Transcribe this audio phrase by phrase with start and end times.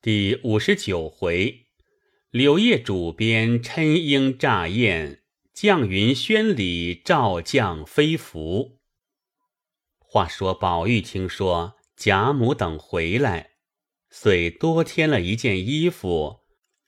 [0.00, 1.66] 第五十九回，
[2.30, 8.78] 柳叶主编琛鹰乍燕，绛云轩里照将飞服。
[9.98, 13.54] 话说宝玉听说贾母等回来，
[14.08, 16.42] 遂多添了一件衣服，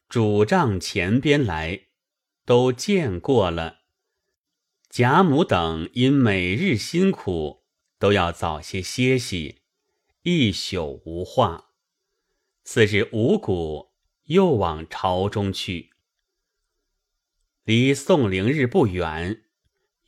[0.08, 1.86] 主帐前边来，
[2.46, 3.80] 都见过了。
[4.88, 7.64] 贾母等因每日辛苦，
[7.98, 9.62] 都要早些歇息，
[10.22, 11.69] 一宿无话。
[12.62, 13.90] 次日五谷，
[14.24, 15.90] 又往朝中去。
[17.64, 19.42] 离宋灵日不远，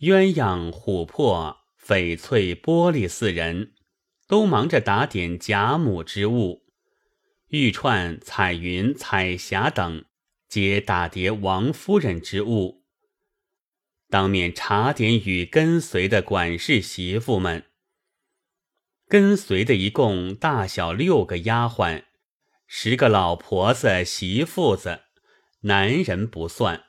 [0.01, 3.75] 鸳鸯、琥珀、翡翠、玻璃四人
[4.27, 6.63] 都忙着打点贾母之物；
[7.49, 10.05] 玉串、彩云、彩霞等
[10.49, 12.85] 皆打叠王夫人之物。
[14.09, 17.65] 当面查点与跟随的管事媳妇们，
[19.09, 22.05] 跟随的一共大小六个丫鬟。
[22.75, 25.03] 十个老婆子、媳妇子，
[25.61, 26.85] 男人不算，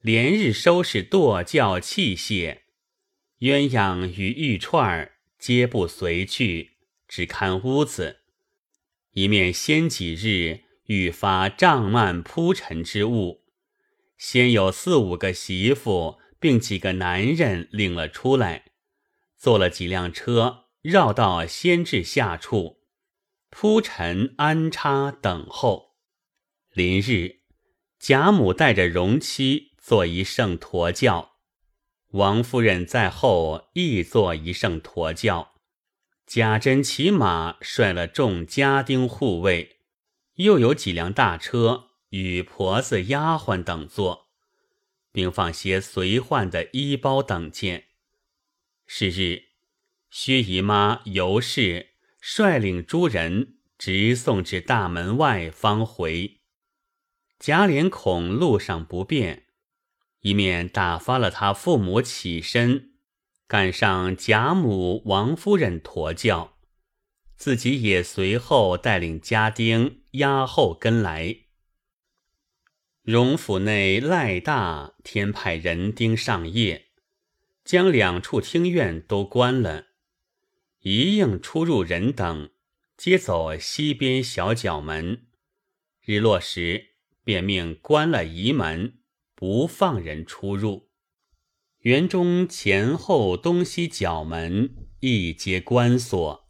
[0.00, 2.60] 连日收拾剁轿器械，
[3.40, 8.20] 鸳鸯与玉串儿皆不随去，只看屋子。
[9.12, 13.42] 一面先几日欲发帐幔铺陈之物，
[14.16, 18.72] 先有四五个媳妇并几个男人领了出来，
[19.36, 22.79] 坐了几辆车，绕到先至下处。
[23.50, 25.96] 铺陈安插等候，
[26.72, 27.40] 临日，
[27.98, 31.32] 贾母带着荣妻坐一圣驼轿，
[32.12, 35.54] 王夫人在后亦坐一圣驼轿。
[36.26, 39.80] 贾珍骑马率了众家丁护卫，
[40.36, 44.28] 又有几辆大车与婆子丫鬟等坐，
[45.10, 47.88] 并放些随换的衣包等件。
[48.86, 49.42] 是日，
[50.08, 51.89] 薛姨妈、尤氏。
[52.20, 56.40] 率领诸人直送至大门外，方回。
[57.38, 59.46] 贾琏恐路上不便，
[60.20, 62.90] 一面打发了他父母起身，
[63.46, 66.58] 赶上贾母、王夫人驮轿，
[67.36, 71.36] 自己也随后带领家丁押后跟来。
[73.02, 76.88] 荣府内赖大天派人丁上夜，
[77.64, 79.86] 将两处厅院都关了。
[80.82, 82.48] 一应出入人等，
[82.96, 85.26] 皆走西边小角门。
[86.02, 88.94] 日落时，便命关了仪门，
[89.34, 90.88] 不放人出入。
[91.80, 96.48] 园中前后东西角门亦皆关锁，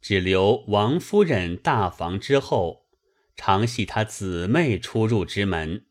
[0.00, 2.88] 只留王夫人大房之后，
[3.36, 5.86] 常系她姊妹出入之门。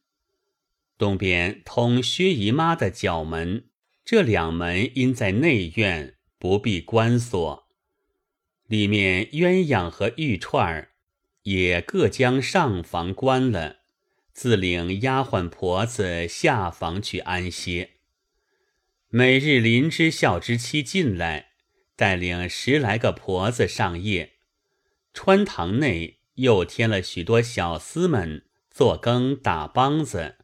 [0.98, 3.70] 东边通薛姨妈的角门，
[4.04, 6.18] 这两门因在内院。
[6.42, 7.68] 不必关锁，
[8.66, 10.94] 里面鸳鸯和玉串儿
[11.44, 13.82] 也各将上房关了，
[14.34, 17.92] 自领丫鬟婆子下房去安歇。
[19.10, 21.52] 每日林之孝之妻进来，
[21.96, 24.32] 带领十来个婆子上夜。
[25.14, 30.38] 穿堂内又添了许多小厮们做羹打梆子，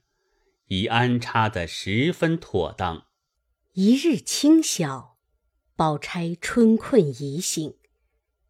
[0.68, 3.08] 已安插得十分妥当。
[3.74, 5.17] 一日清晓。
[5.78, 7.76] 宝钗春困已醒，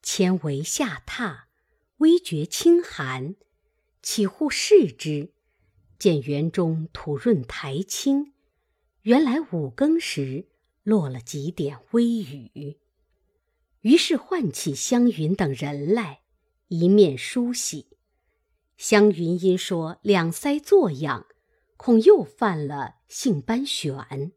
[0.01, 1.39] 牵帷下榻，
[1.97, 3.35] 微觉清寒，
[4.01, 5.33] 起户视之，
[5.99, 8.31] 见园中土润苔青，
[9.01, 10.47] 原来五更时
[10.83, 12.77] 落了几点微雨。
[13.81, 16.21] 于是唤起湘云等人来，
[16.69, 17.87] 一面梳洗。
[18.77, 21.27] 湘云因说两腮作痒，
[21.75, 24.31] 恐又犯了性斑癣。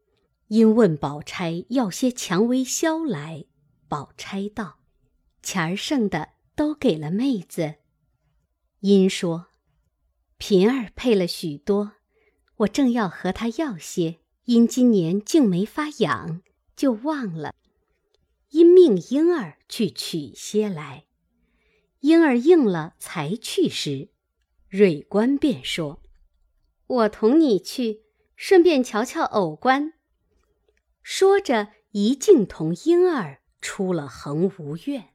[0.51, 3.45] 因问宝钗要些蔷薇消来，
[3.87, 4.79] 宝钗道
[5.41, 7.75] ：“钱儿剩的都给了妹子。”
[8.81, 9.47] 因说
[10.37, 11.93] ：“平儿配了许多，
[12.57, 16.41] 我正要和她要些，因今年竟没法养，
[16.75, 17.55] 就忘了。
[18.49, 21.05] 因命婴儿去取些来，
[22.01, 24.09] 婴儿应了才去时，
[24.67, 26.01] 蕊官便说
[26.87, 28.01] ：‘我同你去，
[28.35, 29.93] 顺便瞧瞧偶官。’”
[31.03, 35.09] 说着，一径同婴儿出了恒芜院。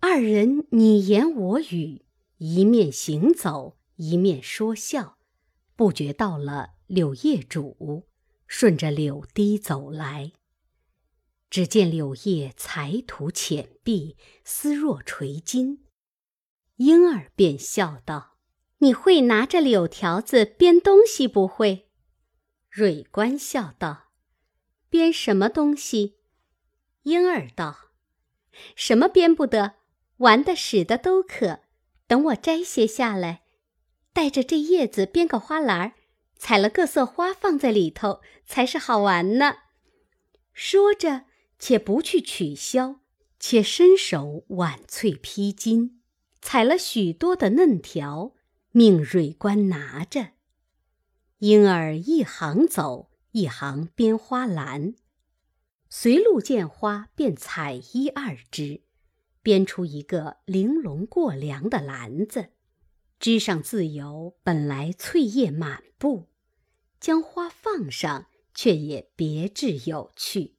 [0.00, 2.04] 二人你言我语，
[2.38, 5.18] 一面行走，一面说笑，
[5.76, 8.04] 不觉到了柳叶渚，
[8.46, 10.32] 顺着柳堤走来。
[11.50, 15.84] 只见柳叶才吐浅碧，丝若垂金。
[16.76, 18.36] 婴儿便笑道
[18.78, 21.90] ：“你会拿着柳条子编东西不会？”
[22.70, 24.09] 蕊官笑道。
[24.90, 26.16] 编什么东西？
[27.04, 27.92] 婴儿道
[28.74, 29.76] ：“什么编不得，
[30.18, 31.60] 玩的、使的都可。
[32.08, 33.44] 等我摘些下来，
[34.12, 35.94] 带着这叶子编个花篮，
[36.36, 39.58] 采了各色花放在里头，才是好玩呢。
[40.52, 41.26] 说着，
[41.60, 42.96] 且不去取消，
[43.38, 45.92] 且伸手挽翠披巾，
[46.42, 48.34] 采了许多的嫩条，
[48.72, 50.32] 命蕊官拿着。
[51.38, 54.94] 婴儿一行走，一行编花篮，
[55.88, 58.82] 随路见花便采一二枝，
[59.42, 62.50] 编出一个玲珑过梁的篮子，
[63.18, 66.28] 枝上自有本来翠叶满布，
[66.98, 70.56] 将花放上，却也别致有趣。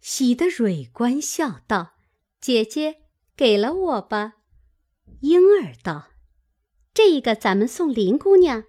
[0.00, 1.94] 喜得蕊官笑道
[2.40, 3.02] ：“姐姐，
[3.36, 4.38] 给了我吧。”
[5.20, 6.08] 莺儿道
[6.92, 8.64] ：“这个咱们送林姑娘。”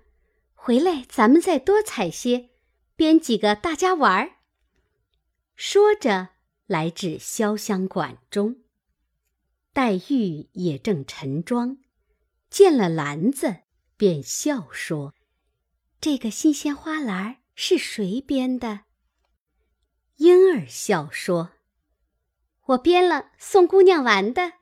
[0.54, 2.50] 回来，咱们再多采些，
[3.01, 4.33] 编几个大家玩儿。
[5.56, 6.36] 说着，
[6.68, 8.57] 来至潇湘馆中，
[9.74, 11.80] 黛玉也正陈妆，
[12.51, 13.62] 见了篮子，
[13.98, 15.15] 便笑说
[16.00, 18.81] ：“这个新鲜花篮是谁编的？”
[20.18, 21.54] 莺儿笑说
[22.65, 24.54] ：“我编了，送姑娘玩的。”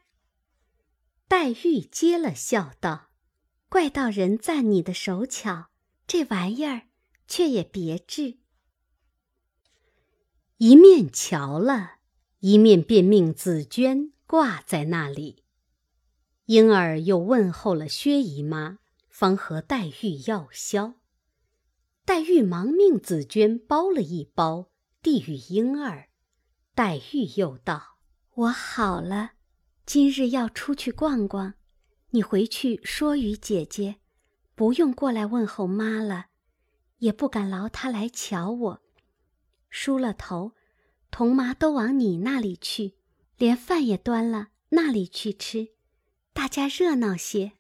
[1.27, 3.09] 黛玉接了，笑道
[3.68, 5.65] ：“怪道人赞你的手巧。”
[6.07, 6.83] 这玩意儿
[7.30, 8.40] 却也别致，
[10.58, 12.00] 一面瞧了，
[12.40, 15.44] 一面便命紫鹃挂在那里。
[16.46, 20.96] 婴儿又问候了薛姨妈，方和黛玉要消。
[22.04, 24.72] 黛玉忙命紫鹃包了一包，
[25.04, 26.10] 递与婴儿。
[26.74, 28.00] 黛玉又道
[28.34, 29.34] ：“我好了，
[29.86, 31.54] 今日要出去逛逛，
[32.10, 33.98] 你回去说与姐姐。”
[34.56, 36.29] 不用过来问候妈了，
[37.00, 38.81] 也不敢劳他来瞧我。
[39.69, 40.54] 梳了头，
[41.12, 42.94] 童麻都往你那里去，
[43.38, 45.69] 连饭也端了那里去吃，
[46.34, 47.54] 大家热闹些。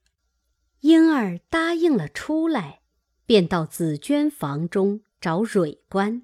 [0.81, 2.79] 莺儿答应了出来，
[3.25, 6.23] 便到紫鹃房中找蕊官。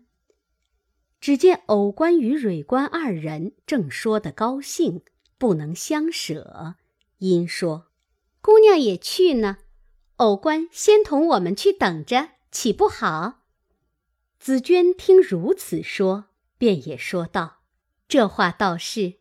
[1.20, 5.02] 只见藕官与蕊官二人正说得高兴，
[5.38, 6.76] 不能相舍，
[7.18, 7.88] 因说
[8.42, 9.58] ：“姑娘也去呢。”
[10.18, 13.42] 偶官先同我们去等着，岂不好？
[14.40, 17.57] 紫鹃听如此说，便也说道
[18.07, 19.16] ：“这话倒是，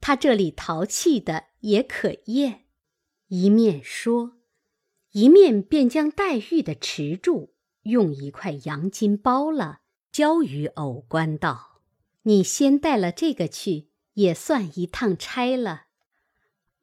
[0.00, 2.64] 他这里淘气的也可厌。”
[3.28, 4.38] 一面说，
[5.10, 7.52] 一面便将黛玉的池柱
[7.82, 9.80] 用一块羊巾包了，
[10.10, 11.82] 交与偶官道
[12.24, 15.88] ：“你先带了这个去，也算一趟差了。”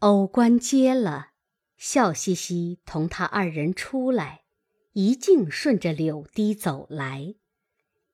[0.01, 1.29] 偶官接了。
[1.77, 4.44] 笑嘻嘻同他二人出来，
[4.95, 7.35] 一径顺着柳堤走来。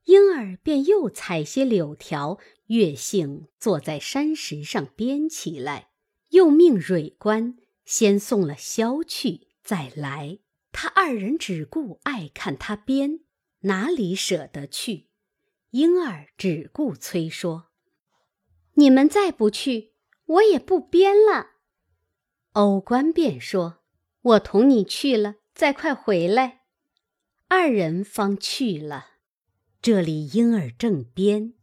[0.06, 5.92] 莺儿便又采些柳条，月杏坐在山石上编起来，
[6.30, 7.56] 又命蕊官
[7.86, 10.40] 先送了箫去，再来。
[10.72, 13.20] 他二人只顾爱看他编，
[13.60, 15.08] 哪里舍得去？
[15.72, 17.68] 莺儿只顾催说
[18.74, 19.94] ：“你们再不去，
[20.26, 21.52] 我也不编了。”
[22.54, 23.84] 偶官便说
[24.22, 26.61] ：“我同你去了，再快回来。”
[27.54, 29.08] 二人方去了。
[29.82, 31.54] 这里莺儿正编，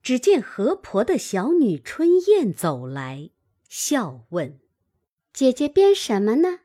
[0.00, 3.28] 只见河婆的小女春燕走来，
[3.68, 4.58] 笑问
[5.34, 6.60] ：“姐姐编什么呢？”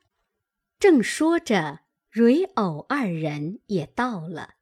[0.80, 4.54] 正说着，蕊藕二人也到了。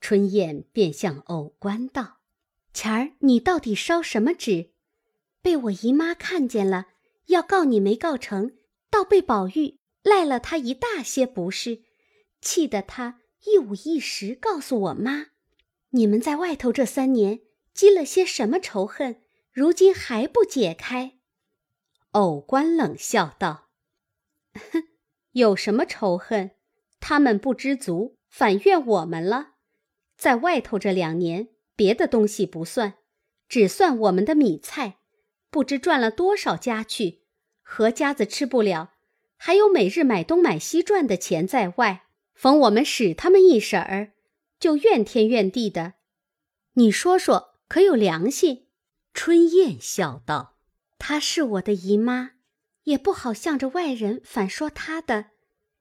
[0.00, 2.20] 春燕便向藕官道
[2.72, 4.70] ：“前儿你到底烧什么纸？
[5.42, 6.86] 被我姨妈看见了。”
[7.28, 8.56] 要告你没告成，
[8.88, 11.82] 倒被宝玉赖了他一大些不是，
[12.40, 15.26] 气得他一五一十告诉我妈
[15.90, 17.40] ：“你们在外头这三年
[17.72, 19.22] 积了些什么仇恨，
[19.52, 21.18] 如今还不解开？”
[22.12, 23.68] 偶官冷笑道
[24.72, 24.84] ：“哼，
[25.32, 26.52] 有什么仇恨？
[27.00, 29.54] 他们不知足，反怨我们了。
[30.16, 32.94] 在外头这两年，别的东西不算，
[33.48, 34.98] 只算我们的米菜。”
[35.50, 37.20] 不知赚了多少家去，
[37.62, 38.94] 何家子吃不了，
[39.36, 42.03] 还有每日买东买西赚的钱在外。
[42.34, 44.12] 逢我们使他们一婶儿，
[44.60, 45.94] 就怨天怨地的。
[46.74, 48.66] 你说说，可有良心？
[49.12, 50.56] 春燕笑道
[50.98, 52.32] ：“她是我的姨妈，
[52.82, 55.30] 也不好向着外人反说她的。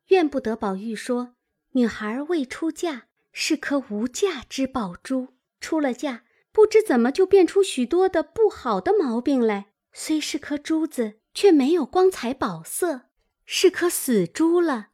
[0.07, 1.35] 怨不得宝玉说，
[1.71, 5.29] 女孩未出嫁是颗无价之宝珠，
[5.59, 9.71] 出了嫁。”不知怎么就变出许多的不好的毛病来。
[9.91, 13.09] 虽是颗珠子，却没有光彩宝色，
[13.43, 14.89] 是颗死珠了。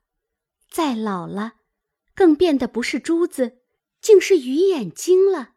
[0.69, 1.53] 再老了，
[2.13, 3.59] 更变得不是珠子，
[4.01, 5.53] 竟是鱼眼睛了。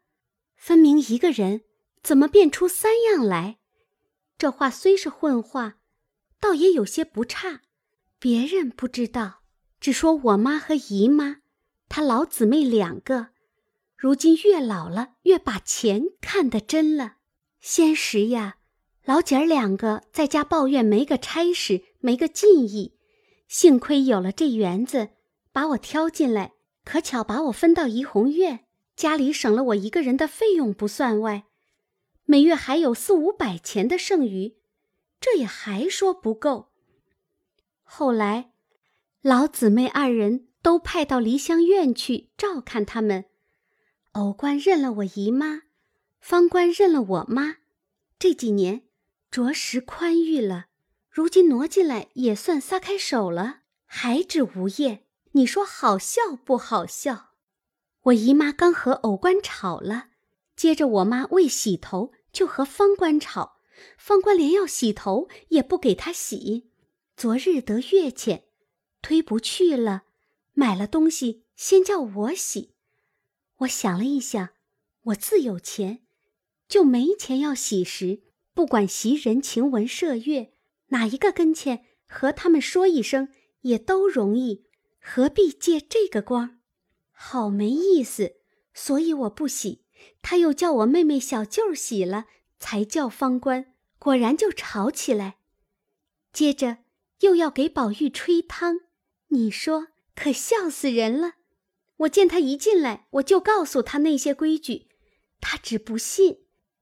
[0.55, 1.61] 分明一个人，
[2.01, 3.59] 怎么变出三样来？
[4.37, 5.75] 这话虽是混话，
[6.39, 7.61] 倒也有些不差。
[8.17, 9.41] 别人不知道，
[9.79, 11.37] 只说我妈和姨妈，
[11.89, 13.27] 她老姊妹两个，
[13.95, 17.17] 如今越老了越把钱看得真了。
[17.59, 18.55] 先时呀，
[19.05, 22.97] 老姐儿两个在家抱怨没个差事，没个进意，
[23.53, 25.09] 幸亏有了这园子，
[25.51, 31.43] 把我挑进来，可巧把我分到怡红院，家里省了我一个人的费用不算外，
[32.25, 34.55] 每月还有四五百钱的剩余，
[35.21, 36.71] 这也还说不够。
[37.83, 38.53] 后来，
[39.21, 43.25] 老姊妹二人都派到梨香院去照看他们。
[44.13, 45.61] 偶官认了我姨妈，
[46.19, 47.57] 方官认了我妈。
[48.17, 48.81] 这几年
[49.29, 50.69] 着实宽裕了，
[51.13, 55.05] 如今挪进来也算撒开手了，还止无业。
[55.33, 57.33] 你说好笑不好笑？
[58.05, 60.07] 我姨妈刚和偶官吵了，
[60.55, 63.59] 接着我妈为洗头就和方官吵，
[63.95, 66.71] 方官连要洗头也不给她洗。
[67.15, 68.45] 昨日得月钱，
[69.03, 70.05] 推不去了，
[70.53, 72.71] 买了东西先叫我洗。
[73.57, 74.49] 我想了一想，
[75.03, 76.01] 我自有钱，
[76.67, 78.23] 就没钱要洗时，
[78.55, 80.52] 不管袭人、晴雯、麝月
[80.93, 83.29] 哪一个跟前，和他们说一声
[83.61, 84.65] 也都容易，
[85.01, 86.59] 何必借这个光？
[87.11, 88.37] 好没意思，
[88.73, 89.83] 所以我不洗。
[90.21, 92.25] 他又叫我妹妹小舅洗了，
[92.59, 93.73] 才叫方官。
[93.99, 95.37] 果然就吵起来，
[96.31, 96.77] 接着。
[97.19, 98.81] 又要给宝玉吹汤，
[99.29, 101.35] 你说可笑死人了。
[101.97, 104.89] 我见他一进来，我就告诉他那些规矩，
[105.39, 106.39] 他只不信，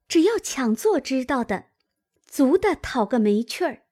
[0.07, 1.65] 只要抢做知道的，
[2.25, 3.83] 足的讨个没趣儿。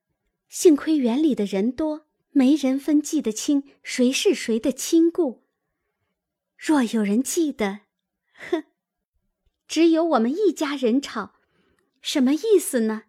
[0.50, 5.44] 幸亏园里的人多，没人分记得清谁是谁的亲故。
[6.58, 7.82] 若有人记得，
[8.34, 8.64] 哼，
[9.68, 11.36] 只有我们一家人吵，
[12.02, 13.04] 什么意思呢？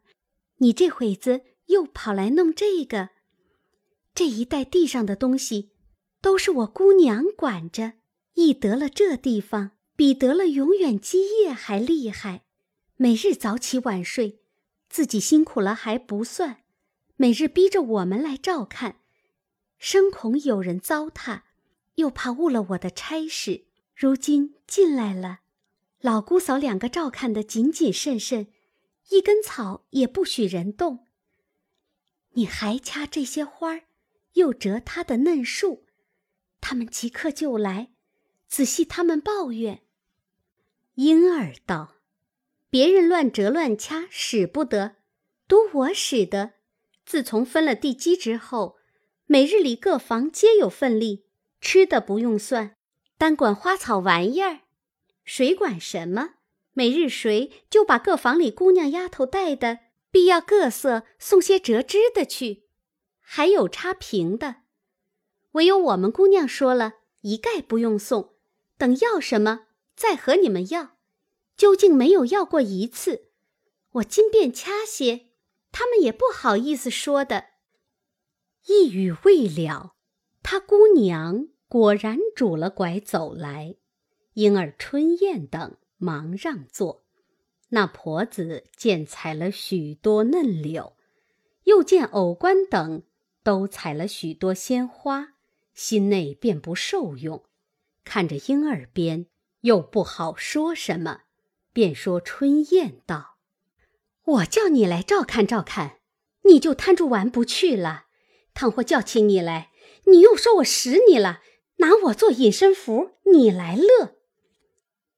[0.59, 3.09] 你这会子又跑来弄这个。
[4.14, 5.70] 这一带地上的东西，
[6.20, 7.94] 都是我姑娘管着。
[8.35, 12.44] 一得了这地方，比得了永远基业还厉害。
[12.97, 14.42] 每日早起晚睡，
[14.90, 16.64] 自己辛苦了还不算，
[17.21, 18.97] 每日逼着我们来照看，
[19.77, 21.43] 生恐有人糟蹋，
[21.97, 23.67] 又怕误了我的差事。
[23.95, 25.41] 如今进来了，
[26.00, 28.47] 老姑嫂两个照看的谨谨慎慎，
[29.11, 31.05] 一根草也不许人动。
[32.31, 33.83] 你还掐这些花儿？
[34.33, 35.85] 又折他的嫩树，
[36.62, 37.91] 他们即刻就来，
[38.49, 39.83] 仔细他们抱怨。
[40.95, 41.97] 婴儿道
[42.71, 44.97] ：“别人乱折乱掐使不得，
[45.47, 46.55] 独我使得。
[47.11, 48.76] 自从分了地基之后，
[49.26, 51.25] 每日里各房皆有份例，
[51.61, 52.76] 吃的不用算，
[53.19, 54.61] 单管花草玩意儿，
[55.25, 56.35] 谁管什么？
[56.73, 59.81] 每日谁就把各房里姑娘丫头带的，
[60.12, 62.69] 必要各色送些折枝的去。”
[63.19, 64.59] 还有插瓶的，
[65.50, 68.35] 唯有我们姑娘说了一概不用送，
[68.79, 70.97] 等要什么再和你们要。
[71.57, 73.31] 究竟没有要过一次，
[73.95, 75.29] 我今便掐些，
[75.73, 77.47] 他们也不好意思说的。
[78.67, 79.95] 一语未了，
[80.43, 83.77] 他姑娘果然拄了拐走来，
[84.35, 87.05] 婴儿、春燕等忙让座。
[87.71, 90.97] 那婆子见采了许多嫩柳，
[91.65, 93.03] 又见藕官等。
[93.43, 95.29] 都采了许多鲜花，
[95.73, 97.43] 心内便不受用。
[98.05, 99.29] 看着婴儿边，
[99.62, 101.23] 又不好说什么，
[101.73, 103.29] 便说春燕道
[104.25, 105.99] ：“我叫你来照看照看，
[106.43, 108.07] 你就摊住玩不去了。
[108.55, 109.71] 倘或叫起你来，
[110.07, 111.41] 你又说我使你了，
[111.77, 114.17] 拿我做隐身符，你来乐。”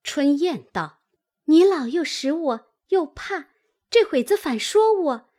[0.04, 1.00] 春燕道
[1.46, 3.48] ：“你老又使我，又怕，
[3.90, 5.30] 这会子反说我，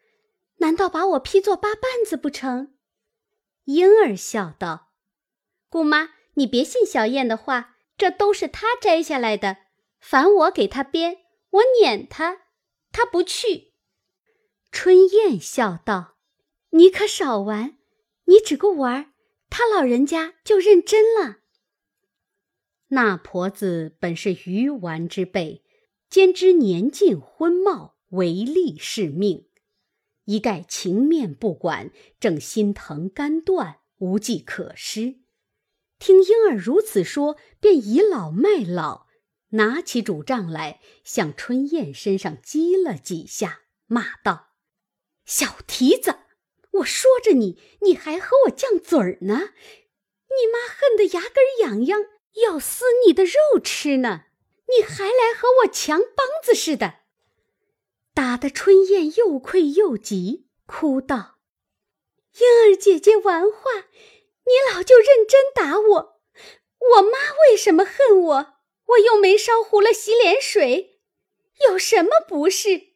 [0.58, 2.74] 难道把我批作八瓣子不成？”
[3.65, 4.89] 婴儿笑道
[5.70, 9.58] ：“姑妈，你别信小燕的话，这都是她摘下来的。
[10.00, 11.20] 反我给她编，
[11.51, 12.42] 我撵她，
[12.93, 13.73] 他不去。”
[14.71, 16.15] 春燕笑道
[16.71, 17.77] ：“你可少玩，
[18.25, 19.13] 你只顾玩，
[19.50, 21.39] 他老人家就认真了。”
[22.89, 25.63] 那婆子本是愚顽之辈，
[26.09, 29.47] 兼知年近昏茂，唯利是命。
[30.25, 35.17] 一概情面不管，正心疼肝断，无计可施。
[36.00, 39.07] 听婴儿如此说，便倚老卖老，
[39.53, 44.50] 拿起拄杖来，向春燕身上击了几下，骂道
[45.25, 46.19] ：“小蹄子！
[46.72, 49.53] 我说着你，你还和我犟嘴儿呢！
[50.29, 52.00] 你妈恨得牙根痒痒，
[52.43, 54.25] 要撕你的肉吃呢！
[54.75, 57.01] 你还来和我强梆子似的！”
[58.15, 61.38] 打得春燕又愧又急，哭道
[62.39, 63.72] ：“莺儿姐姐玩话，
[64.45, 66.22] 你老就认真打我。
[66.98, 67.17] 我妈
[67.48, 68.52] 为什么恨我？
[68.93, 71.00] 我又没烧糊了洗脸水，
[71.67, 72.93] 有什么不是？”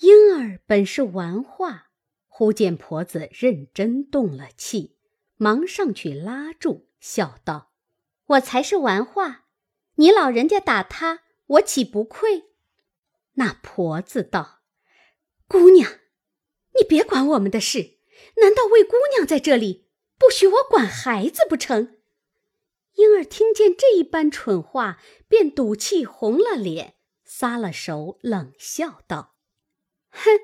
[0.00, 1.90] 莺儿本是玩话，
[2.26, 4.96] 忽见婆子认真动了气，
[5.36, 7.72] 忙上去拉住，笑道
[8.26, 9.46] ：“我才是玩话，
[9.96, 12.44] 你老人家打他，我岂不愧？”
[13.34, 14.60] 那婆子道
[15.48, 15.98] ：“姑娘，
[16.76, 17.98] 你别管我们的事，
[18.36, 21.96] 难道为姑娘在这里，不许我管孩子不成？”
[22.96, 24.98] 莺儿听见这一般蠢话，
[25.28, 29.34] 便赌气红了脸，撒了手，冷笑道。
[30.10, 30.38] 哼，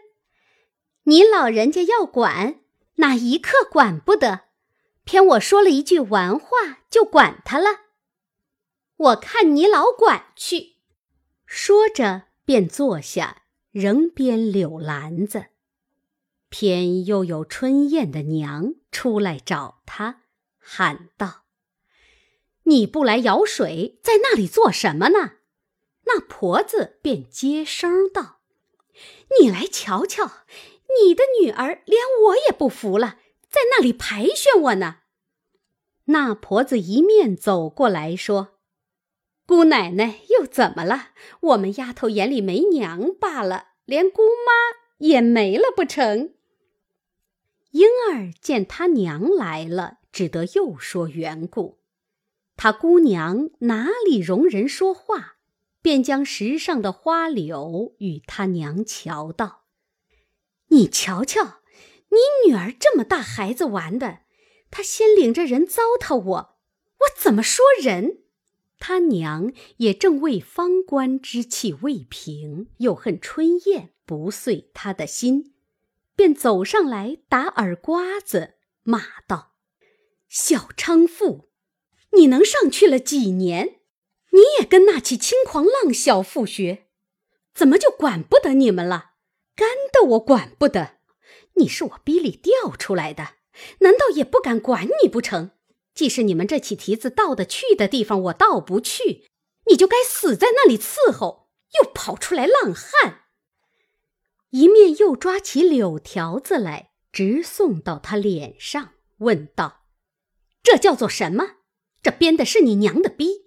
[1.04, 2.60] 你老人家要管，
[2.96, 4.46] 哪一刻管不得？
[5.04, 7.80] 偏我说了一句玩话，就管他了。
[8.96, 10.76] 我看你老管去。
[11.46, 15.46] 说着，便坐下，仍编柳篮子。
[16.48, 20.22] 偏又有春燕的娘出来找他，
[20.58, 21.44] 喊道
[22.70, 25.32] ：“你不来舀水，在那里做什么呢？”
[26.06, 28.38] 那婆子便接声道。
[29.40, 30.44] 你来瞧瞧，
[31.02, 34.98] 你的女儿连我也不服了，在那里排选我呢。
[36.06, 38.58] 那婆子一面走过来说
[39.46, 41.08] ：“姑奶奶又怎么了？
[41.40, 46.34] 我们丫头眼里没娘罢了，连姑妈也没了不成？”
[47.72, 51.79] 莺儿见他娘来了，只得又说缘故。
[52.62, 55.36] 他姑娘哪里容人说话？
[55.80, 59.64] 便将石上的花柳与他娘瞧道
[60.68, 61.62] ：“你瞧瞧，
[62.10, 64.18] 你女儿这么大孩子玩的，
[64.70, 66.58] 她先领着人糟蹋我，
[66.98, 68.24] 我怎么说人？”
[68.78, 75.54] 他娘也正为方官之气未平，又恨春燕不遂他的心，
[76.14, 79.54] 便走上来打耳瓜子，骂道
[80.28, 81.48] ：“小娼妇，
[82.12, 83.76] 你能上去了几年？”
[84.32, 86.86] 你也跟那起轻狂浪小妇学，
[87.52, 89.14] 怎么就管不得你们了？
[89.56, 90.98] 干的我管不得，
[91.54, 93.30] 你是我逼里调出来的，
[93.80, 95.50] 难道也不敢管你不成？
[95.94, 99.26] 既是你们这起蹄子到得去的地方，我到不去，
[99.66, 101.48] 你就该死在那里伺候，
[101.82, 103.24] 又跑出来浪汉。
[104.50, 109.82] 一面又抓起柳条子来，直送到他脸上，问道
[110.62, 111.56] ：“这叫做什么？
[112.02, 113.46] 这编的是你娘的逼？”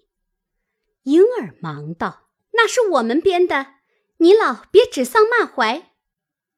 [1.04, 3.76] 莺儿忙道：“那是我们编的，
[4.18, 5.92] 你老别指桑骂槐。”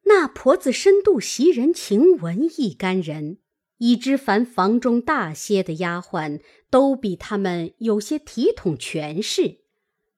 [0.08, 3.40] 那婆子深度袭人、晴雯一干人，
[3.78, 9.62] 已知凡房中大些的丫鬟，都比他们有些体统权势。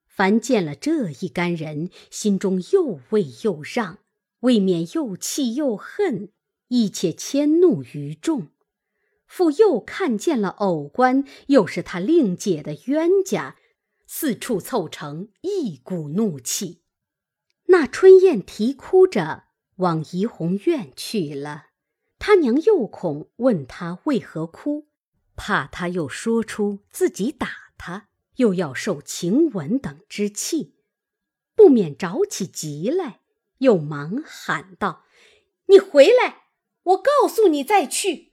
[0.06, 4.00] 凡见了这一干人，心中又畏又让，
[4.42, 6.34] 未免又气又恨，
[6.68, 8.48] 亦且迁怒于众。
[9.28, 13.58] 复又看见了偶官，又是他令姐的冤家。
[14.10, 16.82] 四处凑成一股怒气，
[17.66, 19.44] 那春燕啼哭着
[19.76, 21.66] 往怡红院去了。
[22.18, 24.88] 他娘又恐问他为何哭，
[25.36, 30.76] 怕他又说出自己打他，又要受晴雯等之气，
[31.54, 33.20] 不免着起急来，
[33.58, 35.04] 又忙喊道
[35.68, 36.46] ：“你回来，
[36.84, 38.27] 我告诉你再去。”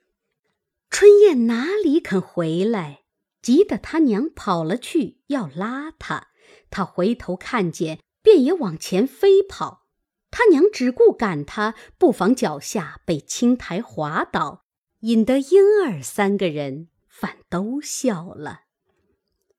[0.96, 3.02] 春燕哪里肯回来？
[3.42, 6.28] 急得他娘跑了去，要拉他。
[6.70, 9.88] 他回头看见，便也往前飞跑。
[10.30, 14.66] 他娘只顾赶他，不妨脚下被青苔滑倒，
[15.00, 18.61] 引得莺儿三个人反都笑了。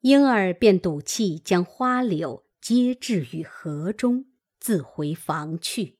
[0.04, 4.28] 莺儿便赌气将花柳接置于河中，
[4.62, 5.98] 自回房去。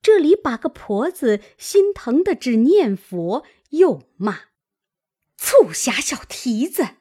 [0.00, 4.48] 这里把个婆子心疼的只念佛，又骂。
[5.36, 6.96] 促狭小蹄子，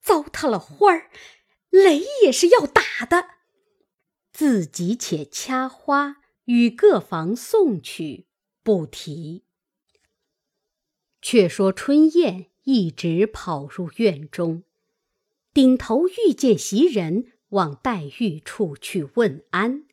[0.00, 1.10] 糟蹋了花儿，
[1.70, 3.28] 雷也是要打的。
[4.32, 6.16] 自己且掐花
[6.46, 8.26] 与各房送去，
[8.62, 9.44] 不提。
[11.20, 14.64] 却说春燕一直跑入院中，
[15.52, 19.86] 顶头遇见袭人往黛玉处去问安，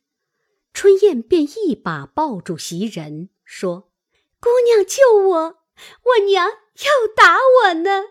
[0.73, 3.91] 春燕便一把抱住袭人，说
[4.39, 5.58] ：“姑娘救我。”
[6.03, 8.03] 我娘要打我呢。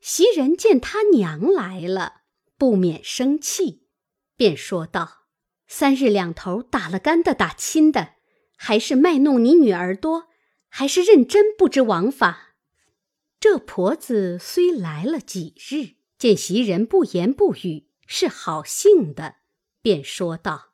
[0.00, 2.22] 袭人见他娘来了，
[2.56, 3.86] 不免生气，
[4.36, 5.26] 便说道
[5.66, 8.14] ：“三日两头打了干的，打亲的，
[8.56, 10.28] 还是卖弄你女儿多，
[10.68, 12.54] 还是认真不知王法？”
[13.40, 19.36] 这婆子虽来了几日，见袭人不言不语，是好性的，
[19.80, 20.72] 便说道：“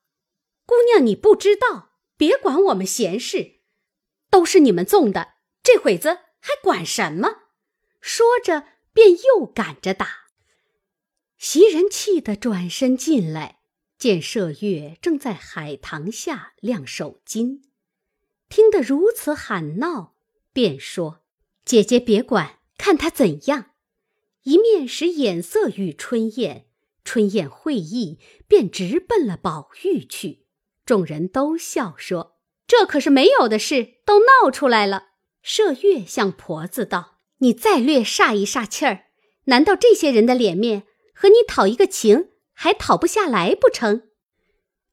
[0.64, 3.60] 姑娘，你不知道，别管我们闲事。”
[4.30, 5.33] 都是你们纵的，
[5.64, 7.38] 这会子还管什么？”
[8.00, 10.26] 说着，便又赶着打。
[11.38, 13.58] 袭人气得转身进来，
[13.98, 17.62] 见麝月正在海棠下晾手巾，
[18.48, 20.14] 听得如此喊闹，
[20.52, 21.22] 便说
[21.64, 23.72] ：“姐姐别管，看他怎样。”
[24.44, 26.66] 一面使眼色与春燕，
[27.02, 30.46] 春燕会意，便直奔了宝玉去。
[30.84, 32.36] 众人都笑说
[32.68, 35.12] ：“这可是没有的事，都闹出来了。”
[35.44, 39.06] 麝月向婆子道：“你再略煞一煞气儿，
[39.44, 44.08] 难道这些人的脸面和你讨一个情还讨不下来不成？”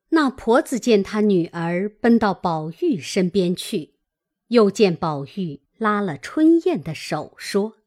[0.09, 3.95] 那婆子见她女儿奔到宝玉身边去，
[4.47, 7.77] 又见宝玉拉了春燕的手，说：“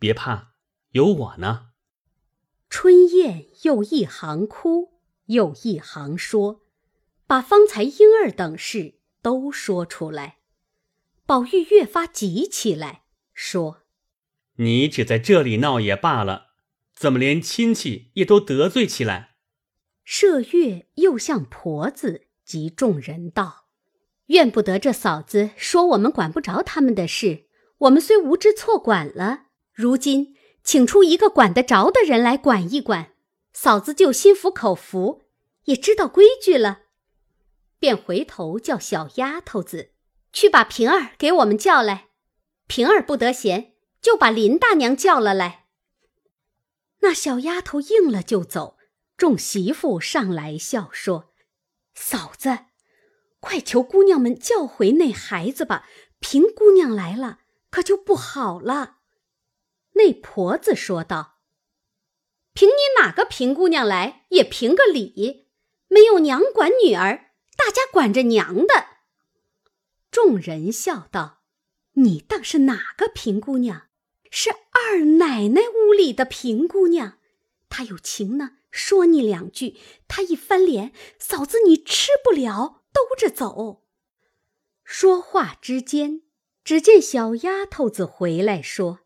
[0.00, 0.52] 别怕。”
[0.92, 1.68] 有我呢。
[2.68, 4.94] 春燕又一行哭，
[5.26, 6.62] 又一行说，
[7.26, 10.38] 把方才婴儿等事都说出来。
[11.26, 13.82] 宝玉越发急起来，说
[14.58, 16.48] ：“你只在这里闹也罢了，
[16.94, 19.36] 怎么连亲戚也都得罪起来？”
[20.06, 23.66] 麝月又向婆子及众人道
[24.26, 27.46] ：“怨不得这嫂子说我们管不着他们的事，
[27.78, 33.14] 我们虽无知错管了，如今。”请出一个管得着的人来管一管，
[33.52, 35.24] 嫂子就心服口服，
[35.64, 36.82] 也知道规矩了，
[37.80, 39.91] 便回头叫小丫头子
[40.32, 42.08] 去把平儿给我们叫来。
[42.66, 45.66] 平儿不得闲，就把林大娘叫了来。
[47.00, 48.78] 那小丫头应了就走，
[49.16, 51.32] 众媳妇上来笑说
[51.94, 52.66] ：“嫂子，
[53.40, 55.86] 快求姑娘们叫回那孩子吧。
[56.20, 57.40] 平姑娘来了，
[57.70, 58.98] 可就不好了。”
[59.94, 61.40] 那婆子说道
[62.54, 65.48] ：“凭你哪个平姑娘来，也凭个理。
[65.88, 68.86] 没有娘管女儿，大家管着娘的。”
[70.12, 71.42] 众人笑道
[71.94, 73.88] ：“你当是哪个平姑娘？
[74.30, 77.18] 是二奶奶屋里的平姑娘。
[77.70, 83.84] 她有情呢，说你两句，她一翻脸，嫂子你吃不了，兜着走。”
[84.84, 86.20] 说话之间，
[86.62, 89.00] 只见小丫头子回来说。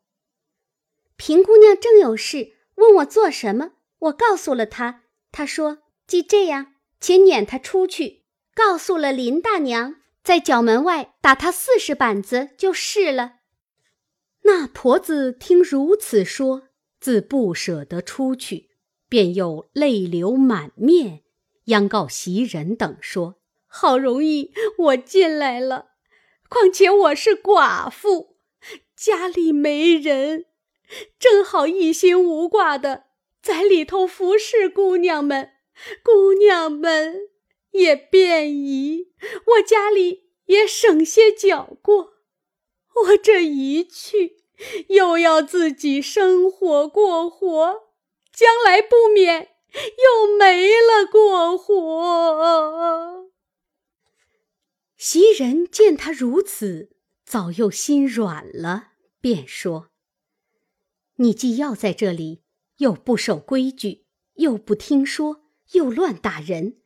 [1.17, 5.05] 平姑娘正有事问我做什么，我告诉了她。
[5.31, 13.35] 她说：“既这样，且撵她出去。”告诉了林大娘，在角门外打他四十板子就是了。
[14.43, 16.65] 那婆子听如此说，
[16.99, 18.71] 自不舍得出去，
[19.09, 21.23] 便又泪流满面，
[21.67, 23.37] 央告袭人等说
[23.71, 25.91] ：“好容易我进来了，
[26.49, 28.37] 况且我是寡妇，
[28.97, 30.47] 家里没人。”
[31.21, 33.05] 正好一心无挂的
[33.41, 35.51] 在里头服侍姑娘们，
[36.03, 37.29] 姑娘们
[37.77, 39.13] 也便宜，
[39.47, 42.15] 我家里也省些脚过。
[43.05, 44.43] 我这一去，
[44.89, 47.93] 又要自己生活过活，
[48.33, 53.31] 将来不免又没了过活。
[54.97, 59.91] 袭人见他如此，早又心软了，便说。
[61.17, 62.43] 你既要在这里，
[62.79, 66.79] 又不守规矩，又不听说，又乱打人，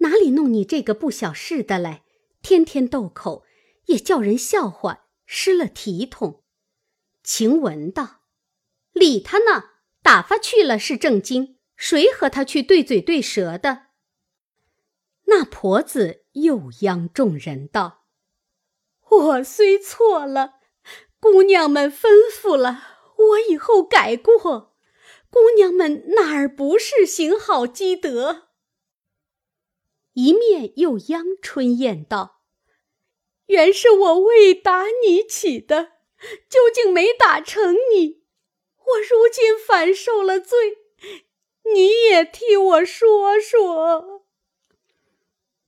[0.00, 2.04] 哪里弄你这个不小事的来？
[2.42, 3.44] 天天斗口，
[3.86, 6.42] 也叫人笑话，失了体统。
[7.22, 8.22] 晴雯道
[8.92, 9.70] ：“理他呢，
[10.02, 13.86] 打发去了是正经，谁和他去对嘴对舌的？”
[15.26, 18.06] 那婆子又央众人道
[19.10, 20.54] ：“我虽错了，
[21.20, 24.74] 姑娘们吩咐了。”我以后改过，
[25.30, 28.48] 姑娘们哪儿不是行好积德？
[30.14, 32.42] 一面又央春燕道
[33.46, 35.92] ：“原是我为打你起的，
[36.48, 38.22] 究竟没打成你，
[38.76, 40.78] 我如今反受了罪，
[41.72, 44.26] 你也替我说说。”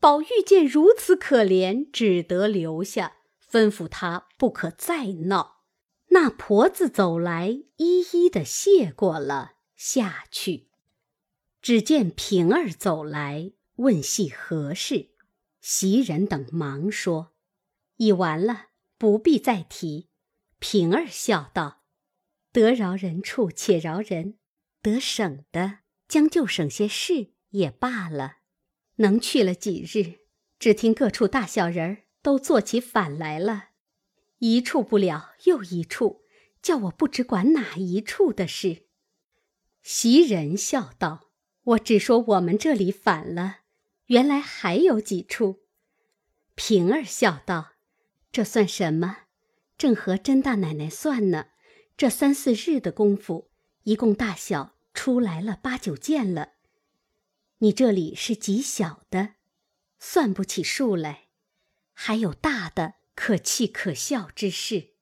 [0.00, 3.18] 宝玉见如此可怜，只得留下，
[3.50, 5.62] 吩咐他不可再闹。
[6.08, 10.68] 那婆子走来，一一的谢过了下去。
[11.62, 15.10] 只见平儿走来，问系何事。
[15.60, 17.34] 袭人等忙说
[17.96, 20.08] ：“已完了，不必再提。”
[20.58, 21.84] 平儿笑道
[22.52, 24.38] ：“得饶人处且饶人，
[24.80, 28.38] 得省的将就省些事也罢了。
[28.96, 30.26] 能去了几日，
[30.58, 33.70] 只听各处大小人儿都做起反来了。”
[34.38, 36.22] 一处不了，又一处，
[36.60, 38.88] 叫我不知管哪一处的事。
[39.82, 41.30] 袭人笑道
[41.62, 43.60] ：“我只说我们这里反了，
[44.06, 45.62] 原来还有几处。”
[46.54, 47.72] 平儿笑道
[48.30, 49.24] ：“这算什么？
[49.78, 51.46] 正和甄大奶奶算呢。
[51.96, 53.50] 这三四日的功夫，
[53.84, 56.52] 一共大小出来了八九件了。
[57.58, 59.34] 你这里是极小的，
[59.98, 61.28] 算不起数来；
[61.92, 64.94] 还有大的可气可笑之事，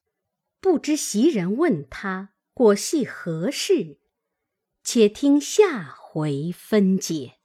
[0.60, 3.98] 不知袭人问他果系何事？
[4.84, 7.39] 且听下回分解。